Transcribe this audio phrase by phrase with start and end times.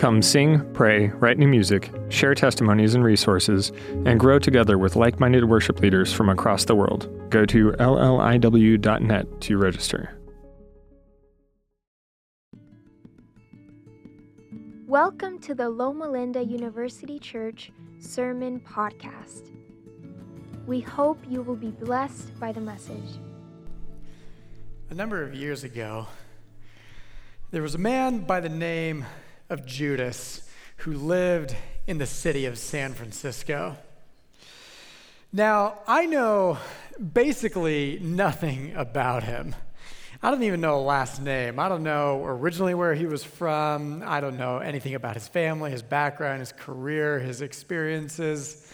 [0.00, 3.70] Come sing, pray, write new music, share testimonies and resources,
[4.06, 7.06] and grow together with like minded worship leaders from across the world.
[7.28, 10.18] Go to lliw.net to register.
[14.86, 19.50] Welcome to the Loma Linda University Church Sermon Podcast.
[20.66, 23.18] We hope you will be blessed by the message.
[24.88, 26.06] A number of years ago,
[27.50, 29.04] there was a man by the name
[29.50, 31.54] of Judas who lived
[31.86, 33.76] in the city of San Francisco.
[35.32, 36.58] Now, I know
[37.12, 39.54] basically nothing about him.
[40.22, 41.58] I don't even know a last name.
[41.58, 44.02] I don't know originally where he was from.
[44.06, 48.72] I don't know anything about his family, his background, his career, his experiences.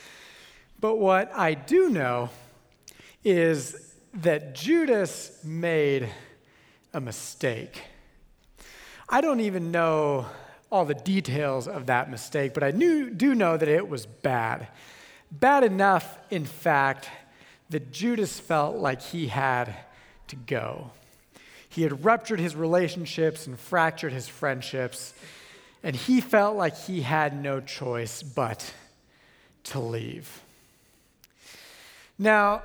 [0.80, 2.30] But what I do know
[3.24, 6.08] is that Judas made
[6.92, 7.82] a mistake.
[9.08, 10.26] I don't even know
[10.70, 14.68] all the details of that mistake, but I knew, do know that it was bad.
[15.30, 17.08] Bad enough, in fact,
[17.70, 19.74] that Judas felt like he had
[20.28, 20.90] to go.
[21.68, 25.14] He had ruptured his relationships and fractured his friendships,
[25.82, 28.72] and he felt like he had no choice but
[29.64, 30.42] to leave.
[32.18, 32.62] Now,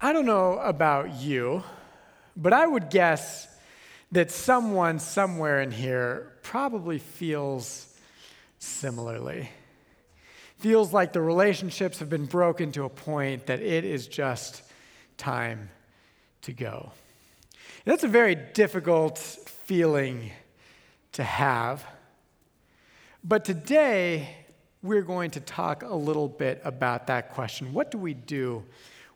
[0.00, 1.64] I don't know about you,
[2.36, 3.48] but I would guess
[4.12, 7.92] that someone somewhere in here probably feels
[8.58, 9.50] similarly.
[10.58, 14.62] Feels like the relationships have been broken to a point that it is just
[15.16, 15.68] time
[16.42, 16.92] to go.
[17.84, 20.30] That's a very difficult feeling
[21.12, 21.84] to have.
[23.22, 24.28] But today,
[24.82, 27.72] we're going to talk a little bit about that question.
[27.72, 28.64] What do we do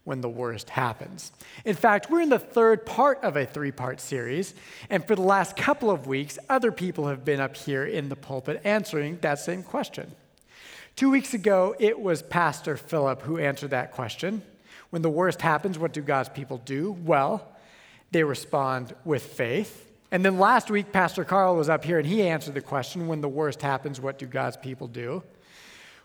[0.09, 1.33] when the worst happens?
[1.67, 4.55] In fact, we're in the third part of a three part series,
[4.89, 8.17] and for the last couple of weeks, other people have been up here in the
[8.17, 10.11] pulpit answering that same question.
[10.97, 14.43] Two weeks ago, it was Pastor Philip who answered that question.
[14.91, 16.93] When the worst happens, what do God's people do?
[17.05, 17.47] Well,
[18.11, 19.93] they respond with faith.
[20.11, 23.21] And then last week, Pastor Carl was up here and he answered the question when
[23.21, 25.23] the worst happens, what do God's people do?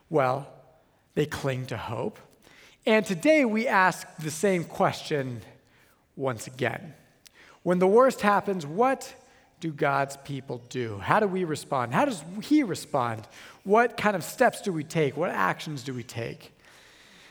[0.09, 0.47] Well,
[1.15, 2.19] they cling to hope.
[2.85, 5.41] And today we ask the same question
[6.15, 6.93] once again.
[7.63, 9.13] When the worst happens, what
[9.59, 10.97] do God's people do?
[10.97, 11.93] How do we respond?
[11.93, 13.27] How does He respond?
[13.63, 15.15] What kind of steps do we take?
[15.15, 16.51] What actions do we take?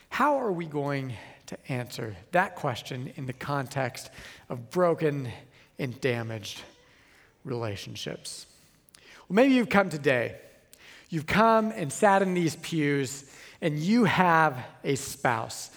[0.09, 1.13] How are we going
[1.47, 4.09] to answer that question in the context
[4.49, 5.29] of broken
[5.79, 6.61] and damaged
[7.43, 8.45] relationships.
[9.27, 10.35] Well, maybe you've come today.
[11.09, 13.25] You've come and sat in these pews,
[13.63, 15.71] and you have a spouse,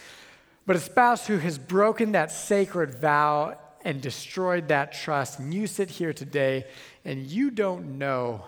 [0.67, 5.39] but a spouse who has broken that sacred vow and destroyed that trust.
[5.39, 6.67] And you sit here today,
[7.05, 8.45] and you don't know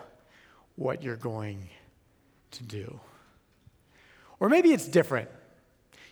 [0.75, 1.69] what you're going
[2.51, 2.99] to do.
[4.41, 5.29] Or maybe it's different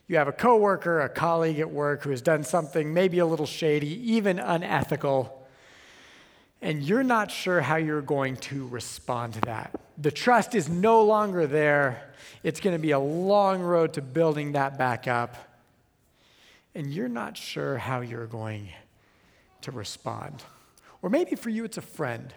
[0.08, 3.46] you have a coworker, a colleague at work who has done something maybe a little
[3.46, 5.37] shady, even unethical,
[6.62, 9.80] and you're not sure how you're going to respond to that.
[9.98, 12.12] The trust is no longer there.
[12.44, 15.36] It's going to be a long road to building that back up.
[16.76, 18.70] And you're not sure how you're going
[19.62, 20.44] to respond.
[21.02, 22.34] Or maybe for you, it's a friend,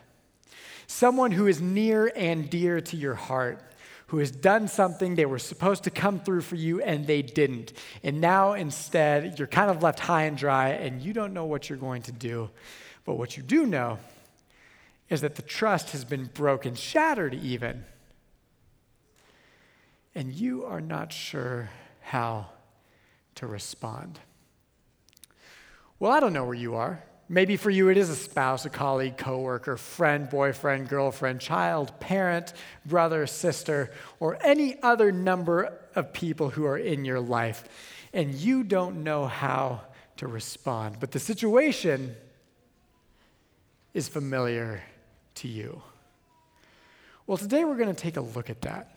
[0.86, 3.62] someone who is near and dear to your heart
[4.10, 7.72] who has done something they were supposed to come through for you and they didn't.
[8.03, 11.69] And now instead, you're kind of left high and dry and you don't know what
[11.69, 12.50] you're going to do.
[13.10, 13.98] But what you do know
[15.09, 17.84] is that the trust has been broken, shattered even.
[20.15, 21.71] And you are not sure
[22.03, 22.51] how
[23.34, 24.21] to respond.
[25.98, 27.03] Well, I don't know where you are.
[27.28, 32.53] Maybe for you, it is a spouse, a colleague, coworker, friend, boyfriend, girlfriend, child, parent,
[32.86, 33.91] brother, sister,
[34.21, 37.65] or any other number of people who are in your life,
[38.13, 39.80] and you don't know how
[40.18, 40.98] to respond.
[41.01, 42.15] But the situation
[43.95, 44.83] is familiar
[45.37, 45.83] to you.
[47.27, 48.97] Well, today we're going to take a look at that.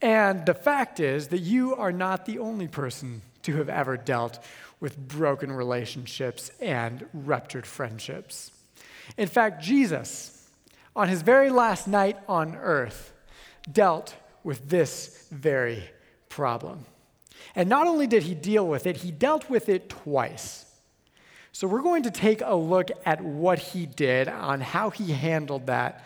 [0.00, 4.40] And the fact is that you are not the only person to have ever dealt
[4.80, 8.50] with broken relationships and ruptured friendships.
[9.16, 10.48] In fact, Jesus,
[10.96, 13.12] on his very last night on earth,
[13.70, 15.84] dealt with this very
[16.28, 16.84] problem.
[17.54, 20.66] And not only did he deal with it, he dealt with it twice.
[21.52, 25.66] So we're going to take a look at what he did, on how he handled
[25.66, 26.04] that,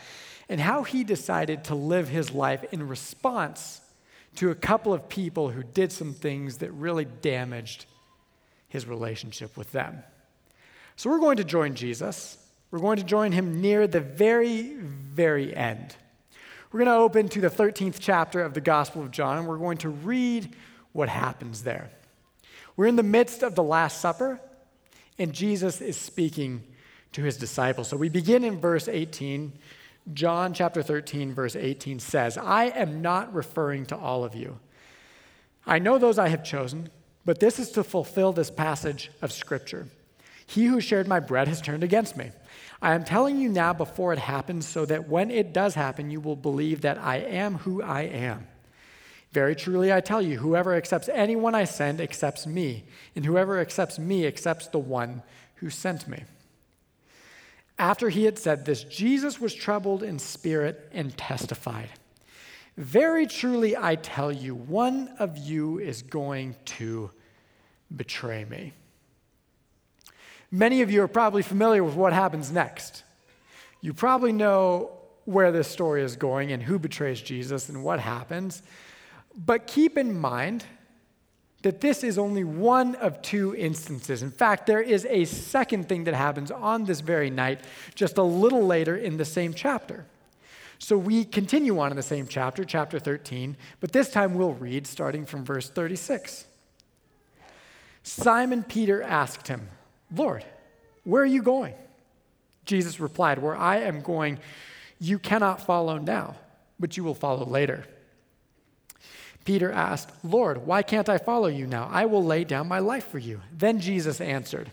[0.49, 3.81] and how he decided to live his life in response
[4.37, 7.87] to a couple of people who did some things that really damaged
[8.69, 10.03] his relationship with them.
[10.97, 12.39] So we're going to join Jesus.
[12.71, 15.95] We're going to join him near the very, very end.
[16.73, 19.59] We're going to open to the 13th chapter of the Gospel of John, and we're
[19.59, 20.55] going to read
[20.93, 21.91] what happens there.
[22.77, 24.41] We're in the midst of the Last Supper,
[25.19, 26.63] and Jesus is speaking
[27.13, 27.89] to his disciples.
[27.89, 29.53] So we begin in verse 18.
[30.13, 34.59] John chapter 13, verse 18 says, I am not referring to all of you.
[35.67, 36.91] I know those I have chosen,
[37.25, 39.89] but this is to fulfill this passage of Scripture.
[40.47, 42.31] He who shared my bread has turned against me.
[42.81, 46.21] I am telling you now before it happens, so that when it does happen, you
[46.21, 48.47] will believe that I am who I am.
[49.37, 52.85] Very truly, I tell you, whoever accepts anyone I send accepts me,
[53.15, 55.23] and whoever accepts me accepts the one
[55.57, 56.25] who sent me.
[57.79, 61.91] After he had said this, Jesus was troubled in spirit and testified
[62.79, 67.11] Very truly, I tell you, one of you is going to
[67.95, 68.73] betray me.
[70.51, 73.05] Many of you are probably familiar with what happens next.
[73.83, 74.93] You probably know
[75.27, 78.63] where this story is going and who betrays Jesus and what happens.
[79.37, 80.65] But keep in mind
[81.63, 84.23] that this is only one of two instances.
[84.23, 87.61] In fact, there is a second thing that happens on this very night,
[87.95, 90.07] just a little later in the same chapter.
[90.79, 94.87] So we continue on in the same chapter, chapter 13, but this time we'll read
[94.87, 96.47] starting from verse 36.
[98.03, 99.69] Simon Peter asked him,
[100.15, 100.45] Lord,
[101.05, 101.75] where are you going?
[102.65, 104.39] Jesus replied, Where I am going,
[105.01, 106.37] you cannot follow now,
[106.79, 107.87] but you will follow later.
[109.47, 111.89] Peter asked, Lord, why can't I follow you now?
[111.91, 113.41] I will lay down my life for you.
[113.57, 114.73] Then Jesus answered,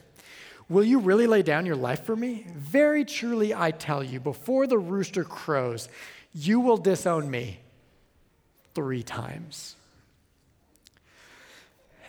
[0.67, 2.47] Will you really lay down your life for me?
[2.55, 5.89] Very truly, I tell you, before the rooster crows,
[6.33, 7.59] you will disown me
[8.73, 9.75] three times.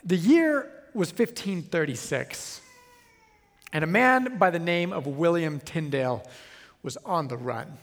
[0.02, 2.62] The year was 1536,
[3.74, 6.26] and a man by the name of William Tyndale
[6.82, 7.76] was on the run.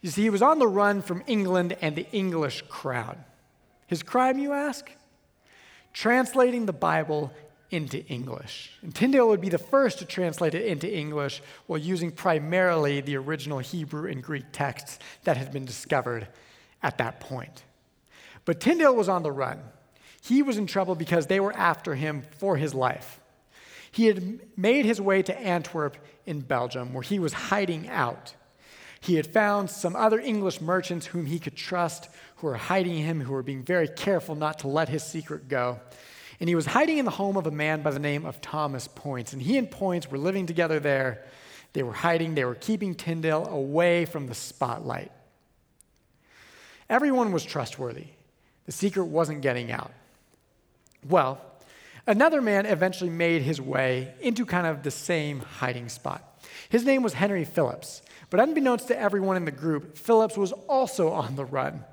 [0.00, 3.18] You see, he was on the run from England and the English crowd.
[3.90, 4.88] His crime, you ask?
[5.92, 7.32] Translating the Bible
[7.72, 8.70] into English.
[8.82, 13.16] And Tyndale would be the first to translate it into English while using primarily the
[13.16, 16.28] original Hebrew and Greek texts that had been discovered
[16.84, 17.64] at that point.
[18.44, 19.58] But Tyndale was on the run.
[20.22, 23.18] He was in trouble because they were after him for his life.
[23.90, 25.96] He had made his way to Antwerp
[26.26, 28.36] in Belgium, where he was hiding out.
[29.00, 33.20] He had found some other English merchants whom he could trust who were hiding him,
[33.20, 35.80] who were being very careful not to let his secret go.
[36.38, 38.88] And he was hiding in the home of a man by the name of Thomas
[38.88, 39.32] Poyntz.
[39.32, 41.24] And he and Poyntz were living together there.
[41.72, 45.12] They were hiding, they were keeping Tyndale away from the spotlight.
[46.88, 48.06] Everyone was trustworthy.
[48.66, 49.92] The secret wasn't getting out.
[51.08, 51.40] Well,
[52.06, 56.29] another man eventually made his way into kind of the same hiding spot.
[56.68, 58.02] His name was Henry Phillips.
[58.28, 61.84] But unbeknownst to everyone in the group, Phillips was also on the run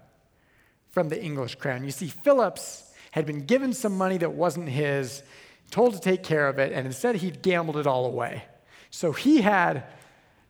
[0.92, 1.84] from the English crown.
[1.84, 5.24] You see, Phillips had been given some money that wasn't his,
[5.72, 8.44] told to take care of it, and instead he'd gambled it all away.
[8.92, 9.84] So he had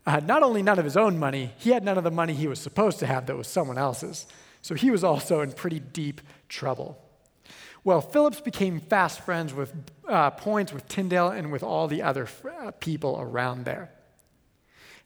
[0.06, 2.48] uh, not only none of his own money, he had none of the money he
[2.48, 4.26] was supposed to have that was someone else's.
[4.62, 6.98] So he was also in pretty deep trouble.
[7.84, 9.74] Well, Phillips became fast friends with
[10.08, 12.28] uh, Poyntz, with Tyndale, and with all the other
[12.62, 13.92] uh, people around there.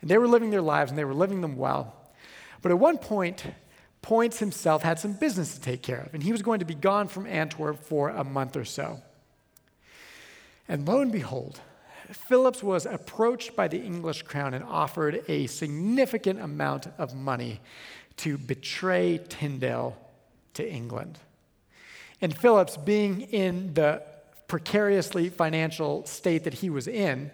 [0.01, 1.95] And they were living their lives and they were living them well.
[2.61, 3.45] But at one point,
[4.01, 6.73] Poyntz himself had some business to take care of, and he was going to be
[6.73, 9.01] gone from Antwerp for a month or so.
[10.67, 11.61] And lo and behold,
[12.11, 17.61] Phillips was approached by the English crown and offered a significant amount of money
[18.17, 19.97] to betray Tyndale
[20.55, 21.19] to England.
[22.21, 24.03] And Phillips, being in the
[24.47, 27.31] precariously financial state that he was in,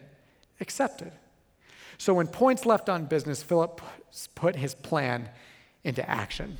[0.61, 1.11] accepted.
[1.97, 3.81] So when Poyntz left on business, Philip
[4.35, 5.29] put his plan
[5.83, 6.57] into action.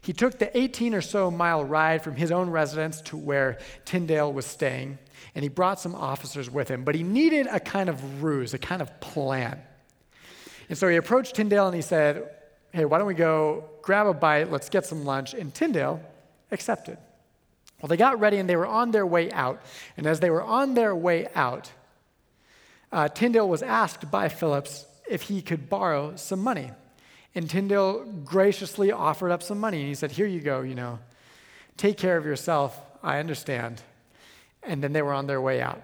[0.00, 4.32] He took the 18 or so mile ride from his own residence to where Tyndale
[4.32, 4.98] was staying,
[5.34, 6.82] and he brought some officers with him.
[6.82, 9.60] But he needed a kind of ruse, a kind of plan.
[10.68, 12.28] And so he approached Tyndale and he said,
[12.72, 14.50] Hey, why don't we go grab a bite?
[14.50, 15.34] Let's get some lunch.
[15.34, 16.00] And Tyndale
[16.50, 16.96] accepted.
[17.80, 19.60] Well, they got ready and they were on their way out.
[19.96, 21.70] And as they were on their way out,
[22.92, 26.70] uh, Tyndale was asked by Phillips if he could borrow some money.
[27.34, 29.78] And Tyndale graciously offered up some money.
[29.78, 30.98] And he said, Here you go, you know.
[31.78, 33.82] Take care of yourself, I understand.
[34.62, 35.82] And then they were on their way out.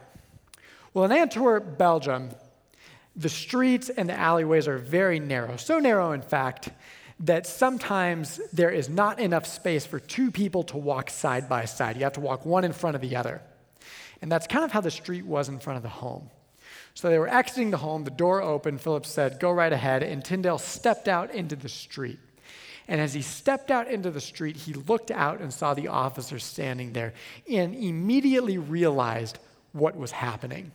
[0.93, 2.31] Well, in Antwerp, Belgium,
[3.17, 5.57] the streets and the alleyways are very narrow.
[5.57, 6.69] So narrow, in fact,
[7.21, 11.97] that sometimes there is not enough space for two people to walk side by side.
[11.97, 13.41] You have to walk one in front of the other.
[14.23, 16.31] And that's kind of how the street was in front of the home.
[16.99, 18.81] So they were exiting the home, the door opened.
[18.81, 20.03] Philip said, Go right ahead.
[20.03, 22.19] And Tyndale stepped out into the street.
[22.89, 26.41] And as he stepped out into the street, he looked out and saw the officer
[26.41, 27.15] standing there
[27.49, 29.39] and immediately realized
[29.71, 30.73] what was happening.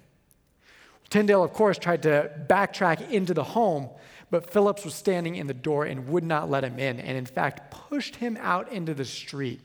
[1.10, 3.90] Tyndale, of course, tried to backtrack into the home,
[4.32, 7.26] but Phillips was standing in the door and would not let him in, and in
[7.26, 9.60] fact pushed him out into the street,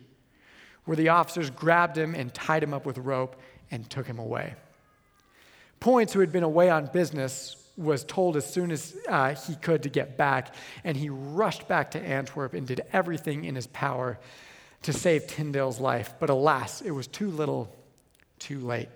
[0.86, 4.56] where the officers grabbed him and tied him up with rope and took him away.
[5.80, 9.84] Poyntz, who had been away on business, was told as soon as uh, he could
[9.84, 14.18] to get back, and he rushed back to Antwerp and did everything in his power
[14.82, 16.14] to save Tyndale's life.
[16.18, 17.74] But alas, it was too little,
[18.38, 18.88] too late.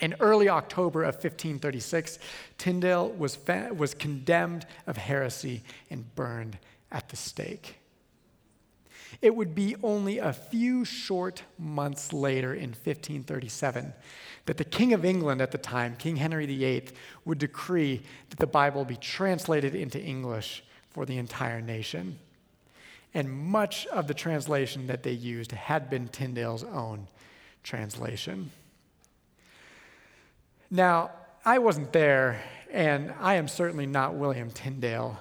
[0.00, 2.18] In early October of 1536,
[2.58, 6.58] Tyndale was, fa- was condemned of heresy and burned
[6.90, 7.76] at the stake.
[9.22, 13.92] It would be only a few short months later in 1537
[14.46, 16.88] that the King of England at the time, King Henry VIII,
[17.24, 22.18] would decree that the Bible be translated into English for the entire nation.
[23.14, 27.08] And much of the translation that they used had been Tyndale's own
[27.62, 28.50] translation.
[30.70, 31.12] Now,
[31.44, 32.42] I wasn't there,
[32.72, 35.20] and I am certainly not William Tyndale.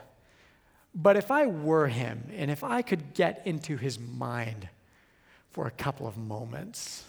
[0.96, 4.70] But if I were him, and if I could get into his mind
[5.50, 7.04] for a couple of moments,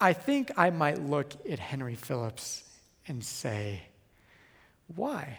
[0.00, 2.64] I think I might look at Henry Phillips
[3.06, 3.82] and say,
[4.94, 5.38] Why?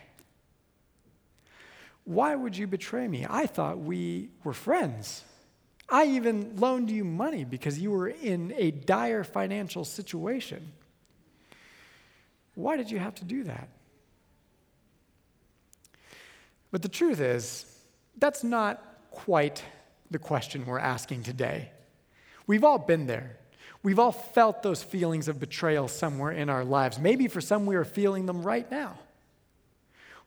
[2.06, 3.25] Why would you betray me?
[3.29, 5.25] I thought we were friends.
[5.89, 10.72] I even loaned you money because you were in a dire financial situation.
[12.56, 13.70] Why did you have to do that?
[16.71, 17.65] But the truth is,
[18.17, 19.63] that's not quite
[20.12, 21.71] the question we're asking today.
[22.45, 23.38] We've all been there.
[23.83, 27.00] We've all felt those feelings of betrayal somewhere in our lives.
[27.00, 28.97] Maybe for some, we are feeling them right now.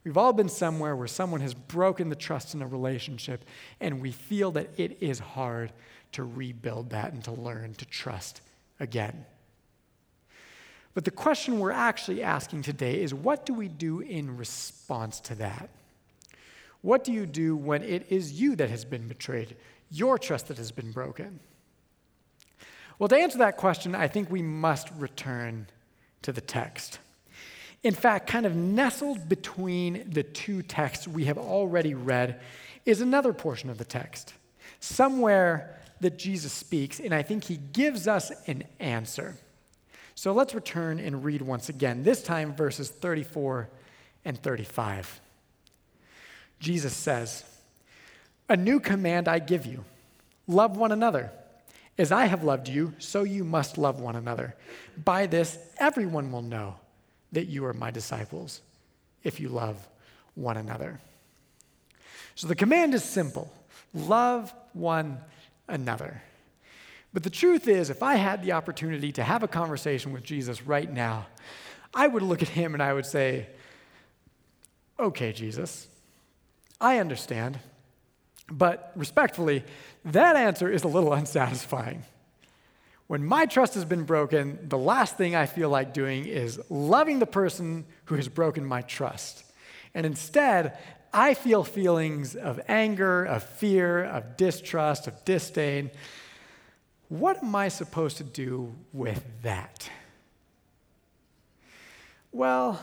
[0.04, 3.44] We've all been somewhere where someone has broken the trust in a relationship,
[3.80, 5.72] and we feel that it is hard
[6.12, 8.40] to rebuild that and to learn to trust
[8.78, 9.26] again.
[10.94, 15.34] But the question we're actually asking today is what do we do in response to
[15.36, 15.68] that?
[16.82, 19.56] What do you do when it is you that has been betrayed,
[19.90, 21.40] your trust that has been broken?
[22.98, 25.66] Well, to answer that question, I think we must return
[26.22, 26.98] to the text.
[27.82, 32.40] In fact, kind of nestled between the two texts we have already read
[32.84, 34.34] is another portion of the text,
[34.80, 39.36] somewhere that Jesus speaks, and I think he gives us an answer.
[40.14, 43.70] So let's return and read once again, this time verses 34
[44.24, 45.20] and 35.
[46.60, 47.42] Jesus says,
[48.48, 49.84] A new command I give you
[50.46, 51.32] love one another.
[51.98, 54.54] As I have loved you, so you must love one another.
[55.04, 56.76] By this, everyone will know
[57.32, 58.60] that you are my disciples
[59.22, 59.86] if you love
[60.34, 61.00] one another.
[62.34, 63.52] So the command is simple
[63.92, 65.18] love one
[65.68, 66.22] another.
[67.12, 70.62] But the truth is, if I had the opportunity to have a conversation with Jesus
[70.62, 71.26] right now,
[71.92, 73.48] I would look at him and I would say,
[74.98, 75.88] Okay, Jesus,
[76.80, 77.58] I understand.
[78.50, 79.64] But respectfully,
[80.04, 82.02] that answer is a little unsatisfying.
[83.06, 87.18] When my trust has been broken, the last thing I feel like doing is loving
[87.18, 89.44] the person who has broken my trust.
[89.94, 90.78] And instead,
[91.12, 95.90] I feel feelings of anger, of fear, of distrust, of disdain.
[97.08, 99.90] What am I supposed to do with that?
[102.30, 102.80] Well,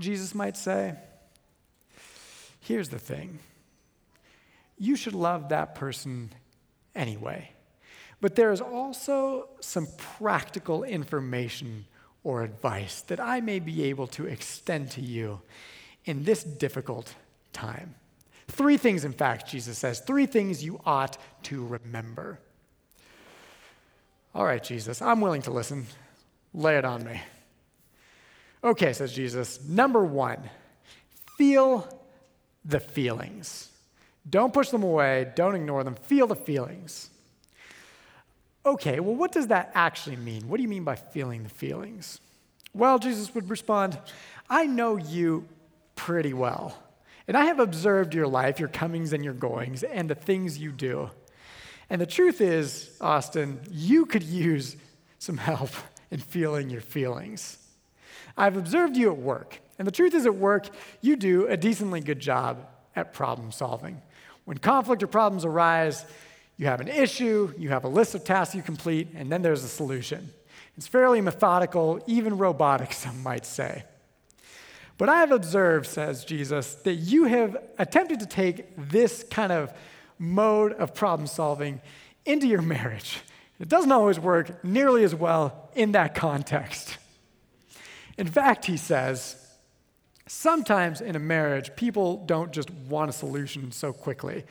[0.00, 0.96] Jesus might say,
[2.62, 3.38] here's the thing
[4.78, 6.30] you should love that person
[6.94, 7.50] anyway.
[8.20, 11.86] But there is also some practical information
[12.24, 15.40] or advice that I may be able to extend to you
[16.04, 17.14] in this difficult
[17.52, 17.94] time.
[18.48, 22.38] Three things, in fact, Jesus says, three things you ought to remember.
[24.34, 25.86] All right, Jesus, I'm willing to listen.
[26.54, 27.20] Lay it on me.
[28.64, 29.60] Okay, says Jesus.
[29.64, 30.38] Number one,
[31.36, 32.01] feel
[32.64, 33.68] the feelings.
[34.28, 37.10] Don't push them away, don't ignore them, feel the feelings.
[38.64, 40.48] Okay, well, what does that actually mean?
[40.48, 42.20] What do you mean by feeling the feelings?
[42.72, 43.98] Well, Jesus would respond,
[44.48, 45.48] I know you
[45.96, 46.78] pretty well,
[47.26, 50.70] and I have observed your life, your comings and your goings, and the things you
[50.70, 51.10] do.
[51.90, 54.76] And the truth is, Austin, you could use
[55.18, 55.70] some help
[56.10, 57.58] in feeling your feelings.
[58.36, 60.68] I've observed you at work, and the truth is, at work,
[61.00, 64.00] you do a decently good job at problem solving.
[64.44, 66.06] When conflict or problems arise,
[66.56, 69.64] you have an issue, you have a list of tasks you complete, and then there's
[69.64, 70.30] a solution.
[70.76, 73.82] It's fairly methodical, even robotic, some might say.
[74.98, 79.72] But I have observed, says Jesus, that you have attempted to take this kind of
[80.16, 81.80] mode of problem solving
[82.24, 83.18] into your marriage.
[83.58, 86.98] It doesn't always work nearly as well in that context.
[88.16, 89.41] In fact, he says,
[90.26, 94.44] sometimes in a marriage, people don't just want a solution so quickly.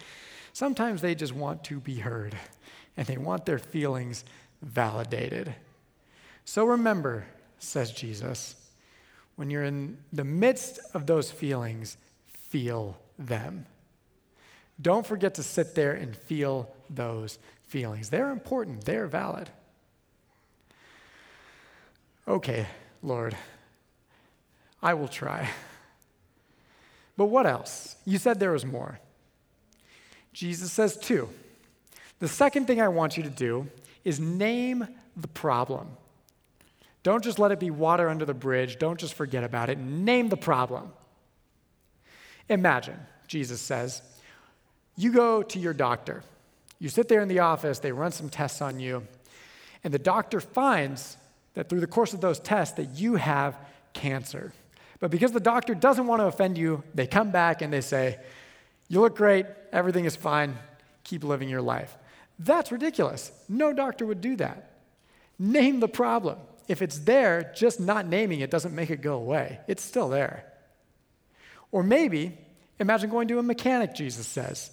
[0.54, 2.36] Sometimes they just want to be heard
[2.98, 4.26] and they want their feelings
[4.62, 5.56] validated.
[6.46, 7.26] So remember,
[7.60, 8.56] says Jesus,
[9.36, 11.98] when you're in the midst of those feelings,
[12.28, 13.66] feel them.
[14.82, 18.10] Don't forget to sit there and feel those feelings.
[18.10, 19.50] They're important, they're valid.
[22.28, 22.68] Okay,
[23.02, 23.36] Lord,
[24.82, 25.50] I will try.
[27.18, 27.96] But what else?
[28.06, 29.00] You said there was more.
[30.34, 31.30] Jesus says two.
[32.20, 33.68] The second thing I want you to do
[34.04, 35.88] is name the problem.
[37.04, 38.80] Don't just let it be water under the bridge.
[38.80, 39.78] Don't just forget about it.
[39.78, 40.92] Name the problem.
[42.48, 44.02] Imagine, Jesus says,
[44.96, 46.24] you go to your doctor.
[46.80, 49.08] You sit there in the office, they run some tests on you,
[49.84, 51.18] and the doctor finds
[51.54, 53.58] that through the course of those tests that you have
[53.94, 54.54] cancer.
[55.02, 58.20] But because the doctor doesn't want to offend you, they come back and they say,
[58.88, 60.58] You look great, everything is fine,
[61.04, 61.98] keep living your life.
[62.40, 63.32] That's ridiculous.
[63.50, 64.72] No doctor would do that.
[65.38, 66.38] Name the problem.
[66.68, 69.60] If it's there, just not naming it doesn't make it go away.
[69.68, 70.46] It's still there.
[71.72, 72.38] Or maybe,
[72.80, 74.70] imagine going to a mechanic, Jesus says.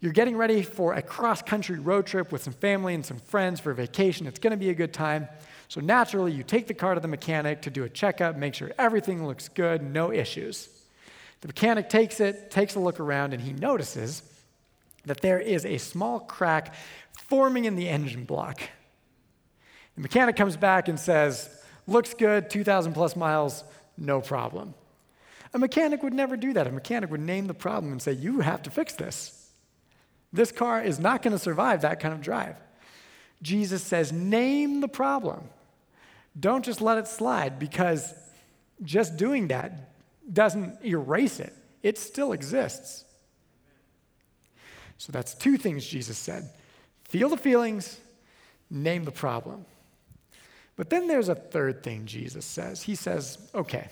[0.00, 3.60] You're getting ready for a cross country road trip with some family and some friends
[3.60, 4.26] for vacation.
[4.26, 5.28] It's going to be a good time.
[5.70, 8.72] So naturally, you take the car to the mechanic to do a checkup, make sure
[8.76, 10.68] everything looks good, no issues.
[11.42, 14.24] The mechanic takes it, takes a look around, and he notices
[15.04, 16.74] that there is a small crack
[17.12, 18.60] forming in the engine block.
[19.94, 21.48] The mechanic comes back and says,
[21.86, 23.62] Looks good, 2,000 plus miles,
[23.96, 24.74] no problem.
[25.54, 26.66] A mechanic would never do that.
[26.66, 29.52] A mechanic would name the problem and say, You have to fix this.
[30.32, 32.56] This car is not going to survive that kind of drive.
[33.40, 35.48] Jesus says, Name the problem.
[36.38, 38.14] Don't just let it slide because
[38.82, 39.90] just doing that
[40.32, 43.04] doesn't erase it, it still exists.
[44.98, 46.48] So that's two things Jesus said
[47.04, 47.98] feel the feelings,
[48.70, 49.64] name the problem.
[50.76, 52.82] But then there's a third thing Jesus says.
[52.82, 53.88] He says, okay,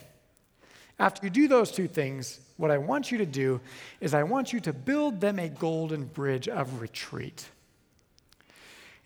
[0.99, 3.61] after you do those two things, what I want you to do
[4.01, 7.49] is I want you to build them a golden bridge of retreat.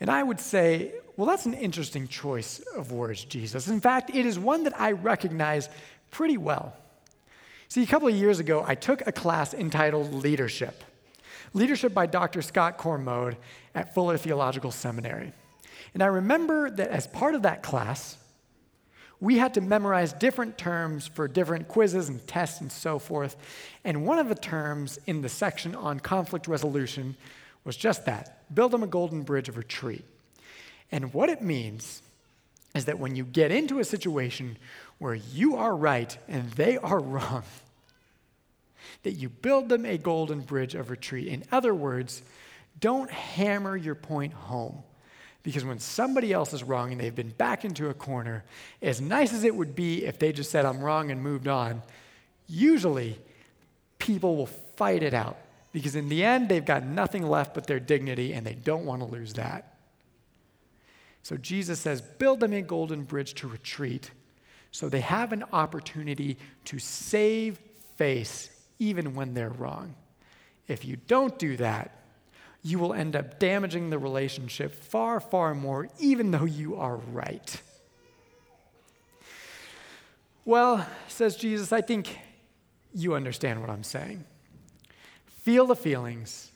[0.02, 3.68] And I would say, well, that's an interesting choice of words, Jesus.
[3.68, 5.68] In fact, it is one that I recognize
[6.10, 6.74] pretty well.
[7.68, 10.82] See, a couple of years ago, I took a class entitled Leadership.
[11.54, 12.42] Leadership by Dr.
[12.42, 13.36] Scott Cormode
[13.76, 15.32] at Fuller Theological Seminary.
[15.94, 18.16] And I remember that as part of that class,
[19.20, 23.36] we had to memorize different terms for different quizzes and tests and so forth.
[23.84, 27.16] And one of the terms in the section on conflict resolution
[27.64, 30.04] was just that build them a golden bridge of retreat.
[30.90, 32.02] And what it means
[32.74, 34.56] is that when you get into a situation
[34.98, 37.44] where you are right and they are wrong,
[39.02, 41.26] that you build them a golden bridge of retreat.
[41.26, 42.22] In other words,
[42.80, 44.82] don't hammer your point home.
[45.42, 48.44] Because when somebody else is wrong and they've been back into a corner,
[48.80, 51.82] as nice as it would be if they just said, I'm wrong and moved on,
[52.46, 53.18] usually
[53.98, 55.36] people will fight it out.
[55.72, 59.00] Because in the end, they've got nothing left but their dignity and they don't want
[59.00, 59.78] to lose that.
[61.22, 64.10] So Jesus says, build them a golden bridge to retreat
[64.70, 67.58] so they have an opportunity to save
[67.96, 69.94] face even when they're wrong.
[70.66, 72.02] If you don't do that,
[72.62, 77.60] you will end up damaging the relationship far, far more, even though you are right.
[80.44, 82.18] Well, says Jesus, I think
[82.94, 84.24] you understand what I'm saying.
[85.42, 86.50] Feel the feelings,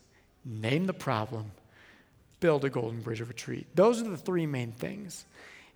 [0.44, 1.50] name the problem,
[2.40, 3.66] build a golden bridge of retreat.
[3.74, 5.24] Those are the three main things.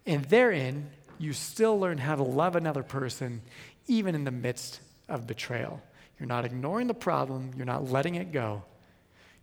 [0.07, 3.43] And therein, you still learn how to love another person,
[3.89, 5.83] even in the midst of betrayal.
[6.19, 8.63] You're not ignoring the problem, you're not letting it go.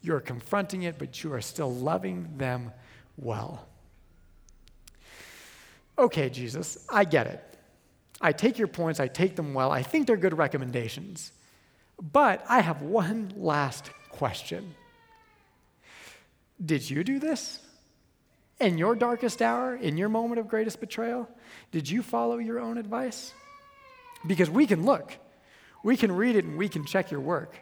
[0.01, 2.71] You are confronting it, but you are still loving them
[3.17, 3.67] well.
[5.97, 7.43] Okay, Jesus, I get it.
[8.21, 9.71] I take your points, I take them well.
[9.71, 11.32] I think they're good recommendations.
[12.01, 14.75] But I have one last question.
[16.63, 17.60] Did you do this?
[18.60, 21.29] In your darkest hour, in your moment of greatest betrayal,
[21.71, 23.33] did you follow your own advice?
[24.25, 25.13] Because we can look,
[25.83, 27.55] we can read it, and we can check your work.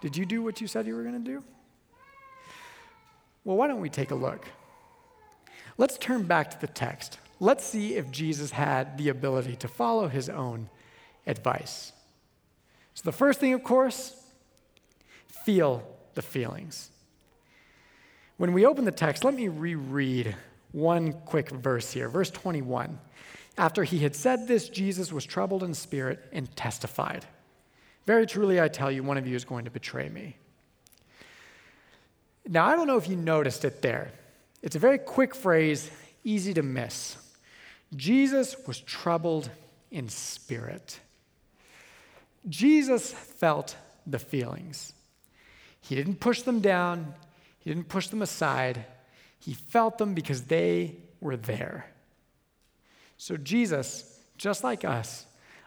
[0.00, 1.42] Did you do what you said you were going to do?
[3.44, 4.46] Well, why don't we take a look?
[5.76, 7.18] Let's turn back to the text.
[7.40, 10.70] Let's see if Jesus had the ability to follow his own
[11.26, 11.92] advice.
[12.94, 14.16] So, the first thing, of course,
[15.26, 15.82] feel
[16.14, 16.90] the feelings.
[18.36, 20.34] When we open the text, let me reread
[20.72, 22.08] one quick verse here.
[22.08, 22.98] Verse 21.
[23.56, 27.24] After he had said this, Jesus was troubled in spirit and testified
[28.06, 30.36] Very truly, I tell you, one of you is going to betray me.
[32.46, 34.12] Now, I don't know if you noticed it there.
[34.60, 35.90] It's a very quick phrase,
[36.24, 37.16] easy to miss.
[37.96, 39.48] Jesus was troubled
[39.90, 40.98] in spirit.
[42.48, 43.76] Jesus felt
[44.06, 44.92] the feelings.
[45.80, 47.14] He didn't push them down,
[47.58, 48.84] he didn't push them aside.
[49.38, 51.86] He felt them because they were there.
[53.18, 55.26] So, Jesus, just like us,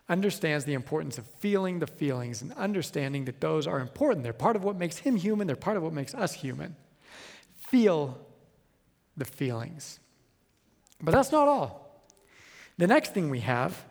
[0.09, 4.23] understands the importance of feeling the feelings and understanding that those are important.
[4.23, 6.75] They're part of what makes him human, they're part of what makes us human.
[7.55, 8.17] Feel
[9.15, 9.99] the feelings.
[11.01, 12.03] But that's not all.
[12.77, 13.83] The next thing we have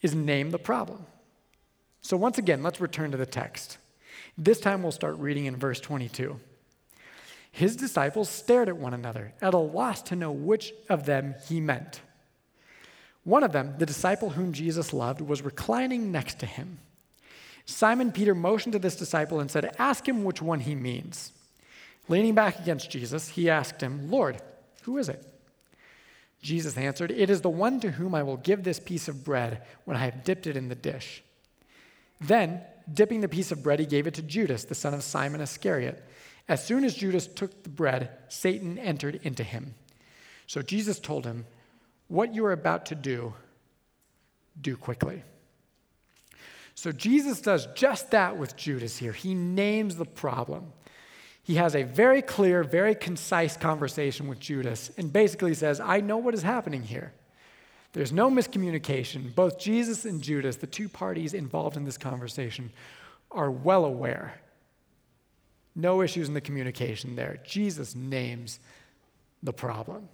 [0.00, 1.06] is name the problem.
[2.02, 3.78] So, once again, let's return to the text.
[4.38, 6.40] This time we'll start reading in verse 22.
[7.52, 11.60] His disciples stared at one another, at a loss to know which of them he
[11.60, 12.00] meant.
[13.24, 16.78] One of them, the disciple whom Jesus loved, was reclining next to him.
[17.66, 21.32] Simon Peter motioned to this disciple and said, Ask him which one he means.
[22.08, 24.40] Leaning back against Jesus, he asked him, Lord,
[24.82, 25.24] who is it?
[26.42, 29.62] Jesus answered, It is the one to whom I will give this piece of bread
[29.84, 31.22] when I have dipped it in the dish.
[32.20, 32.60] Then,
[32.92, 36.04] dipping the piece of bread, he gave it to Judas, the son of Simon Iscariot.
[36.48, 39.74] As soon as Judas took the bread, Satan entered into him.
[40.46, 41.46] So Jesus told him,
[42.08, 43.34] What you are about to do,
[44.60, 45.22] do quickly.
[46.74, 49.12] So Jesus does just that with Judas here.
[49.12, 50.72] He names the problem.
[51.42, 56.16] He has a very clear, very concise conversation with Judas and basically says, I know
[56.16, 57.12] what is happening here.
[57.92, 59.34] There's no miscommunication.
[59.34, 62.70] Both Jesus and Judas, the two parties involved in this conversation,
[63.30, 64.40] are well aware.
[65.74, 67.38] No issues in the communication there.
[67.44, 68.60] Jesus names
[69.42, 70.08] the problem.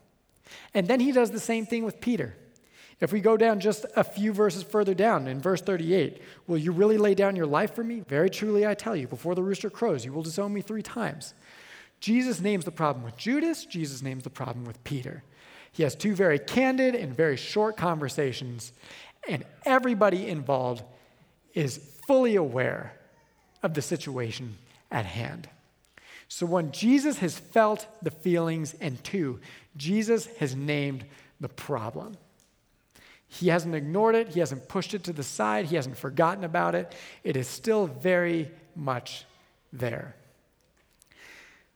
[0.74, 2.36] And then he does the same thing with Peter.
[2.98, 6.72] If we go down just a few verses further down, in verse 38, will you
[6.72, 8.00] really lay down your life for me?
[8.00, 11.34] Very truly I tell you, before the rooster crows, you will disown me three times.
[12.00, 15.24] Jesus names the problem with Judas, Jesus names the problem with Peter.
[15.76, 18.72] He has two very candid and very short conversations,
[19.28, 20.82] and everybody involved
[21.52, 22.98] is fully aware
[23.62, 24.56] of the situation
[24.90, 25.50] at hand.
[26.28, 29.38] So, one, Jesus has felt the feelings, and two,
[29.76, 31.04] Jesus has named
[31.40, 32.16] the problem.
[33.28, 36.74] He hasn't ignored it, he hasn't pushed it to the side, he hasn't forgotten about
[36.74, 36.94] it.
[37.22, 39.26] It is still very much
[39.74, 40.16] there.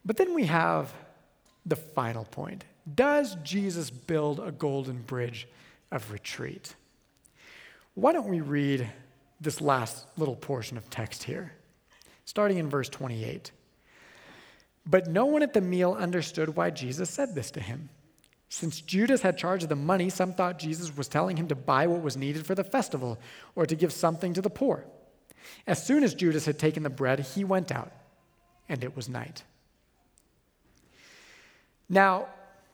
[0.07, 0.91] But then we have
[1.67, 5.49] the final point does Jesus build a golden bridge
[5.91, 6.75] of retreat?
[7.95, 8.91] Why don't we read
[9.41, 11.53] this last little portion of text here,
[12.25, 13.51] starting in verse 28.
[14.87, 17.89] But no one at the meal understood why Jesus said this to him.
[18.49, 21.87] Since Judas had charge of the money, some thought Jesus was telling him to buy
[21.87, 23.19] what was needed for the festival
[23.55, 24.85] or to give something to the poor.
[25.67, 27.93] As soon as Judas had taken the bread, he went out,
[28.69, 29.45] and it was night.
[31.89, 32.27] Now,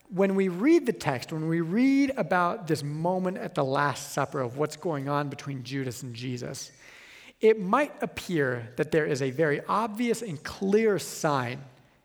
[0.09, 4.41] when we read the text, when we read about this moment at the Last Supper
[4.41, 6.71] of what's going on between Judas and Jesus,
[7.41, 11.61] it might appear that there is a very obvious and clear sign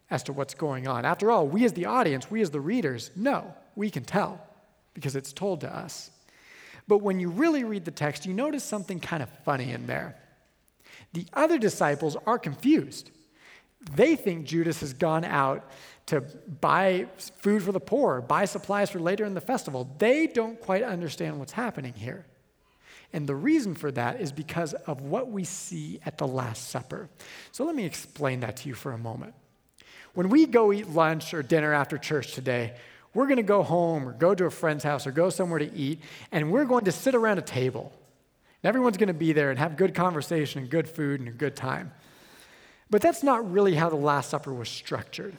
[0.10, 1.06] as to what's going on.
[1.06, 4.42] After all, we as the audience, we as the readers, know, we can tell
[4.94, 6.12] because it's told to us.
[6.88, 10.18] But when you really read the text, you notice something kind of funny in there.
[11.14, 13.12] The other disciples are confused.
[13.96, 15.70] They think Judas has gone out
[16.08, 16.22] to
[16.62, 19.90] buy food for the poor, buy supplies for later in the festival.
[19.98, 22.26] They don't quite understand what's happening here.
[23.14, 27.10] And the reason for that is because of what we see at the Last Supper.
[27.52, 29.34] So let me explain that to you for a moment.
[30.14, 32.74] When we go eat lunch or dinner after church today,
[33.14, 35.74] we're going to go home or go to a friend's house or go somewhere to
[35.74, 37.92] eat, and we're going to sit around a table.
[38.64, 41.34] And everyone's going to be there and have good conversation and good food and a
[41.34, 41.92] good time.
[42.92, 45.38] But that's not really how the Last Supper was structured.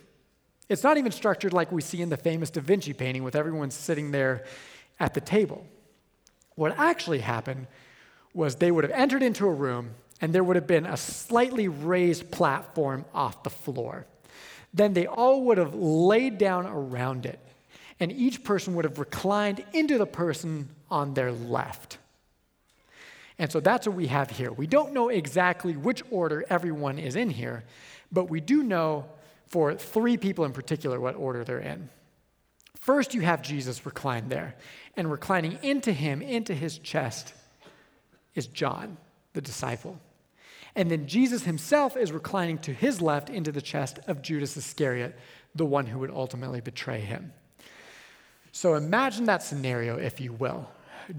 [0.68, 3.70] It's not even structured like we see in the famous Da Vinci painting with everyone
[3.70, 4.44] sitting there
[4.98, 5.66] at the table.
[6.54, 7.66] What actually happened
[8.32, 9.90] was they would have entered into a room
[10.22, 14.06] and there would have been a slightly raised platform off the floor.
[14.74, 17.38] then they all would have laid down around it,
[18.00, 21.98] and each person would have reclined into the person on their left.
[23.38, 24.52] And so that's what we have here.
[24.52, 27.64] We don't know exactly which order everyone is in here,
[28.10, 29.06] but we do know
[29.48, 31.88] for three people in particular what order they're in.
[32.80, 34.56] First, you have Jesus reclined there,
[34.96, 37.32] and reclining into him, into his chest,
[38.34, 38.96] is John,
[39.34, 40.00] the disciple.
[40.74, 45.18] And then Jesus himself is reclining to his left into the chest of Judas Iscariot,
[45.54, 47.32] the one who would ultimately betray him.
[48.52, 50.68] So imagine that scenario, if you will.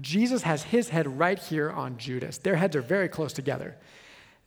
[0.00, 2.38] Jesus has his head right here on Judas.
[2.38, 3.76] Their heads are very close together.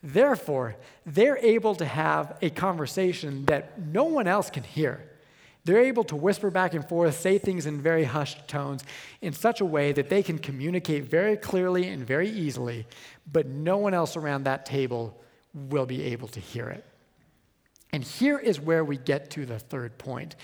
[0.04, 5.02] Therefore, they're able to have a conversation that no one else can hear.
[5.66, 8.86] They're able to whisper back and forth, say things in very hushed tones
[9.22, 12.86] in such a way that they can communicate very clearly and very easily,
[13.30, 15.20] but no one else around that table
[15.54, 16.86] will be able to hear it.
[17.92, 20.36] And here is where we get to the third point.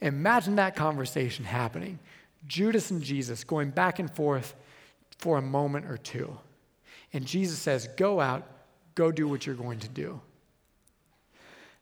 [0.00, 1.98] Imagine that conversation happening
[2.46, 4.54] Judas and Jesus going back and forth
[5.18, 6.36] for a moment or two.
[7.12, 8.46] And Jesus says, Go out,
[8.94, 10.20] go do what you're going to do.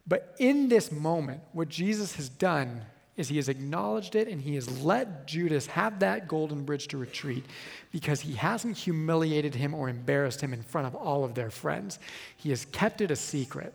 [0.07, 2.83] But in this moment, what Jesus has done
[3.17, 6.99] is he has acknowledged it and he has let Judas have that golden bridge to
[6.99, 7.45] retreat
[7.91, 11.99] because he hasn't humiliated him or embarrassed him in front of all of their friends.
[12.37, 13.75] He has kept it a secret.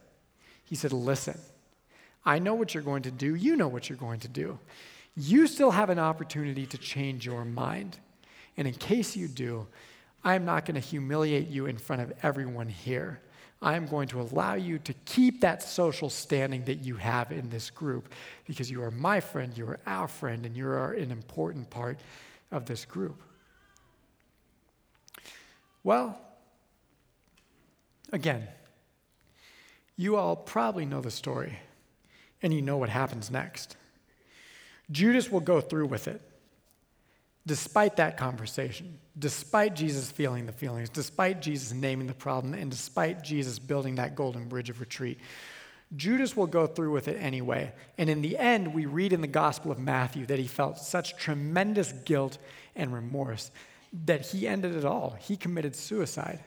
[0.64, 1.40] He said, Listen,
[2.26, 3.36] I know what you're going to do.
[3.36, 4.60] You know what you're going to do.
[5.20, 7.98] You still have an opportunity to change your mind.
[8.56, 9.66] And in case you do,
[10.24, 13.20] I'm not going to humiliate you in front of everyone here.
[13.60, 17.72] I'm going to allow you to keep that social standing that you have in this
[17.72, 18.14] group
[18.46, 22.00] because you are my friend, you are our friend, and you are an important part
[22.52, 23.20] of this group.
[25.84, 26.22] Well,
[28.14, 28.48] again,
[29.96, 31.58] you all probably know the story
[32.44, 33.76] and you know what happens next.
[34.92, 36.22] Judas will go through with it
[37.46, 43.24] despite that conversation, despite Jesus feeling the feelings, despite Jesus naming the problem, and despite
[43.24, 45.18] Jesus building that golden bridge of retreat,
[45.96, 47.72] Judas will go through with it anyway.
[47.98, 51.16] And in the end, we read in the Gospel of Matthew that he felt such
[51.16, 52.38] tremendous guilt
[52.76, 53.50] and remorse
[54.06, 55.16] that he ended it all.
[55.18, 56.44] He committed suicide.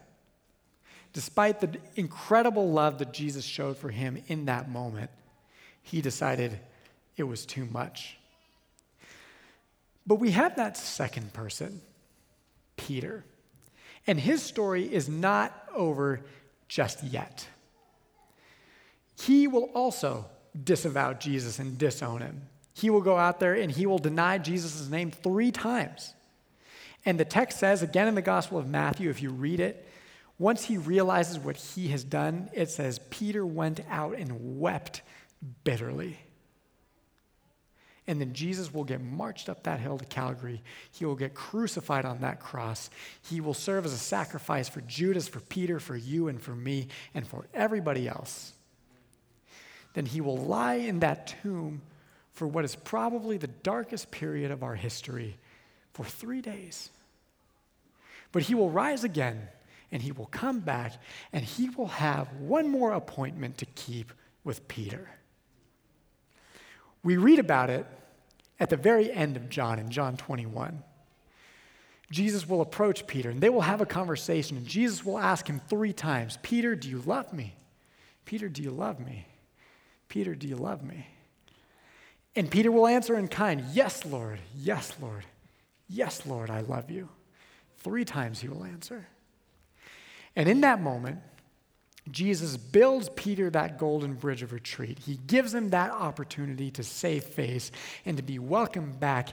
[1.14, 5.10] Despite the incredible love that Jesus showed for him in that moment,
[5.82, 6.60] he decided
[7.16, 8.18] it was too much.
[10.10, 11.80] But we have that second person,
[12.76, 13.24] Peter.
[14.08, 16.22] And his story is not over
[16.66, 17.46] just yet.
[19.20, 20.26] He will also
[20.64, 22.42] disavow Jesus and disown him.
[22.74, 26.12] He will go out there and he will deny Jesus' name three times.
[27.06, 29.88] And the text says, again in the Gospel of Matthew, if you read it,
[30.40, 35.02] once he realizes what he has done, it says, Peter went out and wept
[35.62, 36.18] bitterly.
[38.10, 40.60] And then Jesus will get marched up that hill to Calvary.
[40.90, 42.90] He will get crucified on that cross.
[43.22, 46.88] He will serve as a sacrifice for Judas, for Peter, for you, and for me,
[47.14, 48.52] and for everybody else.
[49.94, 51.82] Then he will lie in that tomb
[52.32, 55.36] for what is probably the darkest period of our history
[55.92, 56.90] for three days.
[58.32, 59.46] But he will rise again
[59.92, 60.94] and he will come back
[61.32, 65.08] and he will have one more appointment to keep with Peter.
[67.04, 67.86] We read about it
[68.60, 70.84] at the very end of John, in John 21.
[72.10, 75.60] Jesus will approach Peter and they will have a conversation, and Jesus will ask him
[75.68, 77.54] three times Peter, do you love me?
[78.26, 79.26] Peter, do you love me?
[80.08, 81.06] Peter, do you love me?
[82.36, 84.38] And Peter will answer in kind, Yes, Lord.
[84.56, 85.24] Yes, Lord.
[85.88, 87.08] Yes, Lord, I love you.
[87.78, 89.06] Three times he will answer.
[90.36, 91.18] And in that moment,
[92.10, 94.98] Jesus builds Peter that golden bridge of retreat.
[95.00, 97.70] He gives him that opportunity to save face
[98.04, 99.30] and to be welcomed back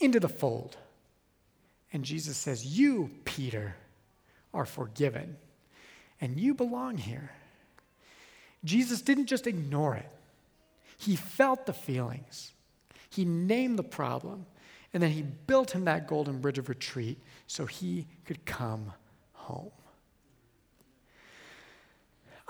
[0.00, 0.76] into the fold.
[1.92, 3.76] And Jesus says, You, Peter,
[4.52, 5.36] are forgiven,
[6.20, 7.30] and you belong here.
[8.64, 10.08] Jesus didn't just ignore it,
[10.98, 12.52] he felt the feelings,
[13.08, 14.46] he named the problem,
[14.92, 18.92] and then he built him that golden bridge of retreat so he could come
[19.32, 19.70] home.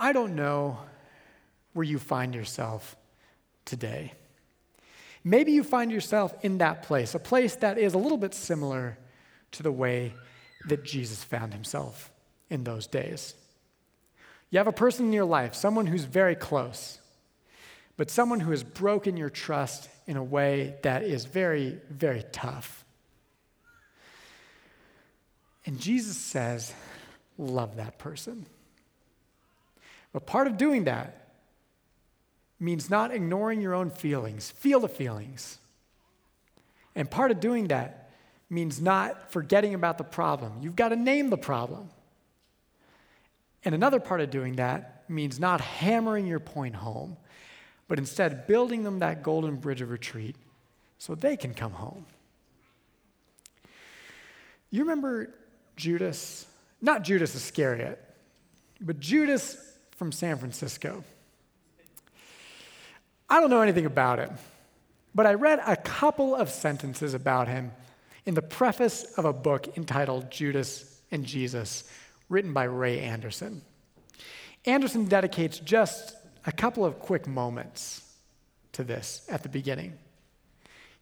[0.01, 0.79] I don't know
[1.75, 2.97] where you find yourself
[3.67, 4.15] today.
[5.23, 8.97] Maybe you find yourself in that place, a place that is a little bit similar
[9.53, 10.15] to the way
[10.69, 12.11] that Jesus found himself
[12.49, 13.35] in those days.
[14.49, 16.99] You have a person in your life, someone who's very close,
[17.99, 22.87] but someone who has broken your trust in a way that is very, very tough.
[25.67, 26.73] And Jesus says,
[27.37, 28.47] Love that person.
[30.13, 31.29] But part of doing that
[32.59, 34.51] means not ignoring your own feelings.
[34.51, 35.59] Feel the feelings.
[36.95, 38.11] And part of doing that
[38.51, 40.59] means not forgetting about the problem.
[40.61, 41.89] You've got to name the problem.
[43.65, 47.17] And another part of doing that means not hammering your point home,
[47.89, 50.37] but instead building them that golden bridge of retreat
[50.99, 52.07] so they can come home.
[54.71, 55.35] You remember
[55.77, 56.47] Judas?
[56.81, 58.03] Not Judas Iscariot,
[58.81, 59.70] but Judas
[60.01, 61.05] from San Francisco.
[63.29, 64.31] I don't know anything about him,
[65.15, 67.73] but I read a couple of sentences about him
[68.25, 71.85] in the preface of a book entitled Judas and Jesus,
[72.31, 73.61] written by Ray Anderson.
[74.65, 78.01] Anderson dedicates just a couple of quick moments
[78.73, 79.99] to this at the beginning.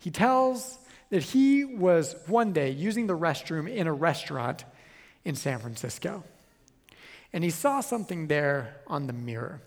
[0.00, 0.76] He tells
[1.10, 4.64] that he was one day using the restroom in a restaurant
[5.24, 6.24] in San Francisco.
[7.32, 9.60] And he saw something there on the mirror.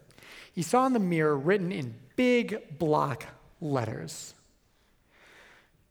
[0.53, 3.25] He saw in the mirror written in big block
[3.59, 4.33] letters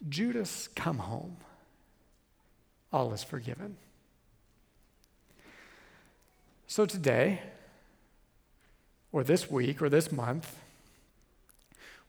[0.09, 1.37] Judas, come home.
[2.92, 3.76] All is forgiven.
[6.66, 7.42] So today,
[9.12, 10.56] or this week, or this month,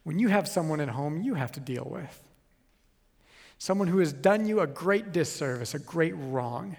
[0.04, 2.22] when you have someone at home you have to deal with,
[3.58, 6.76] someone who has done you a great disservice, a great wrong,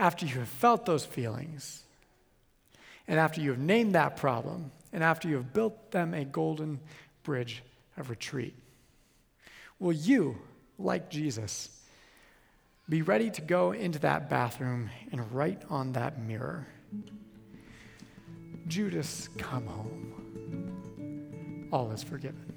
[0.00, 1.82] after you have felt those feelings,
[3.06, 6.80] and after you have named that problem, and after you have built them a golden
[7.22, 7.62] bridge
[7.98, 8.54] of retreat,
[9.78, 10.38] will you,
[10.78, 11.68] like Jesus,
[12.88, 16.66] be ready to go into that bathroom and write on that mirror,
[18.68, 21.68] Judas, come home.
[21.70, 22.54] All is forgiven.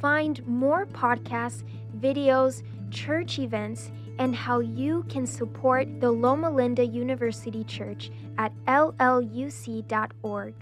[0.00, 1.62] Find more podcasts,
[1.98, 10.54] videos, church events, and how you can support the Loma Linda University Church at lluc.org.